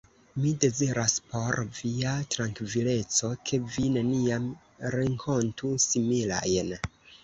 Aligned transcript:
Mi 0.43 0.51
deziras, 0.61 1.17
por 1.33 1.57
via 1.81 2.15
trankvileco, 2.37 3.31
ke 3.51 3.63
vi 3.77 3.87
neniam 4.01 4.53
renkontu 5.01 5.77
similajn. 5.91 6.79